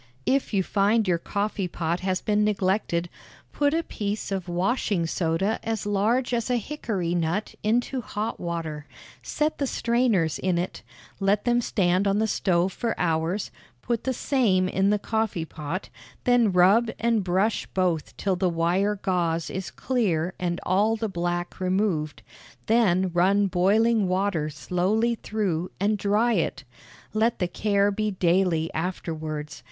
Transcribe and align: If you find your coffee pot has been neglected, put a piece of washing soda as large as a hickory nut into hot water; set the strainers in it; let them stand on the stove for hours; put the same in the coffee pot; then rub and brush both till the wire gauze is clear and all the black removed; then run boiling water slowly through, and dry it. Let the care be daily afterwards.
If 0.25 0.51
you 0.51 0.63
find 0.63 1.07
your 1.07 1.19
coffee 1.19 1.67
pot 1.67 1.99
has 1.99 2.21
been 2.21 2.43
neglected, 2.43 3.07
put 3.51 3.71
a 3.71 3.83
piece 3.83 4.31
of 4.31 4.47
washing 4.47 5.05
soda 5.05 5.59
as 5.61 5.85
large 5.85 6.33
as 6.33 6.49
a 6.49 6.55
hickory 6.57 7.13
nut 7.13 7.53
into 7.61 8.01
hot 8.01 8.39
water; 8.39 8.87
set 9.21 9.59
the 9.59 9.67
strainers 9.67 10.39
in 10.39 10.57
it; 10.57 10.81
let 11.19 11.45
them 11.45 11.61
stand 11.61 12.07
on 12.07 12.17
the 12.17 12.25
stove 12.25 12.73
for 12.73 12.99
hours; 12.99 13.51
put 13.83 14.03
the 14.03 14.11
same 14.11 14.67
in 14.67 14.89
the 14.89 14.97
coffee 14.97 15.45
pot; 15.45 15.89
then 16.23 16.51
rub 16.51 16.89
and 16.97 17.23
brush 17.23 17.67
both 17.67 18.17
till 18.17 18.35
the 18.35 18.49
wire 18.49 18.95
gauze 18.95 19.51
is 19.51 19.69
clear 19.69 20.33
and 20.39 20.59
all 20.63 20.95
the 20.95 21.09
black 21.09 21.59
removed; 21.59 22.23
then 22.65 23.11
run 23.13 23.45
boiling 23.45 24.07
water 24.07 24.49
slowly 24.49 25.13
through, 25.13 25.69
and 25.79 25.99
dry 25.99 26.33
it. 26.33 26.63
Let 27.13 27.37
the 27.37 27.47
care 27.47 27.91
be 27.91 28.09
daily 28.09 28.73
afterwards. 28.73 29.59